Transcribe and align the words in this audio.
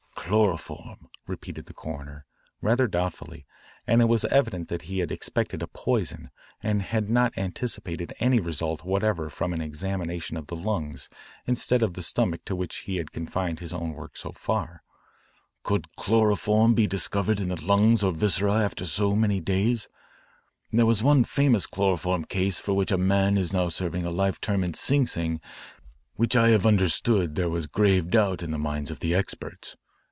"Chloroform," 0.31 1.09
repeated 1.27 1.65
the 1.65 1.73
coroner, 1.73 2.25
rather 2.61 2.87
doubtfully, 2.87 3.45
and 3.85 4.01
it 4.01 4.05
was 4.07 4.23
evident 4.25 4.69
that 4.69 4.83
he 4.83 4.99
had 4.99 5.11
expected 5.11 5.61
a 5.61 5.67
poison 5.67 6.29
and 6.63 6.83
had 6.83 7.09
not 7.09 7.37
anticipated 7.37 8.13
any 8.19 8.39
result 8.39 8.85
whatever 8.85 9.29
from 9.29 9.51
an 9.51 9.59
examination 9.59 10.37
of 10.37 10.47
the 10.47 10.55
lungs 10.55 11.09
instead 11.45 11.83
of 11.83 11.95
the 11.95 12.01
stomach 12.01 12.45
to 12.45 12.55
which 12.55 12.77
he 12.85 12.95
had 12.95 13.11
confined 13.11 13.59
his 13.59 13.73
own 13.73 13.91
work 13.91 14.15
so 14.15 14.31
far. 14.31 14.83
"Could 15.63 15.93
chloroform 15.97 16.75
be 16.75 16.87
discovered 16.87 17.41
in 17.41 17.49
the 17.49 17.61
lungs 17.61 18.01
or 18.01 18.13
viscera 18.13 18.53
after 18.53 18.85
so 18.85 19.13
many 19.15 19.41
days? 19.41 19.89
There 20.71 20.85
was 20.85 21.03
one 21.03 21.25
famous 21.25 21.65
chloroform 21.65 22.23
case 22.23 22.57
for 22.59 22.73
which 22.73 22.91
a 22.93 22.97
man 22.97 23.37
is 23.37 23.51
now 23.51 23.67
serving 23.67 24.05
a 24.05 24.11
life 24.11 24.39
term 24.39 24.63
in 24.63 24.75
Sing 24.75 25.07
Sing 25.07 25.41
which 26.15 26.37
I 26.37 26.49
have 26.49 26.65
understood 26.65 27.35
there 27.35 27.49
was 27.49 27.67
grave 27.67 28.09
doubt 28.11 28.41
in 28.41 28.51
the 28.51 28.57
minds 28.59 28.89
of 28.91 28.99
the 29.01 29.13
experts. 29.13 29.75